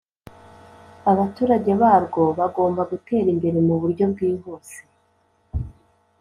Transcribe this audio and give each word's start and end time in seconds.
"abaturage 1.11 1.71
barwo 1.81 2.23
bagomba 2.39 2.81
gutera 2.91 3.27
imbere 3.35 3.57
mu 3.67 3.75
buryo 3.81 4.03
bwihuse 4.13 4.77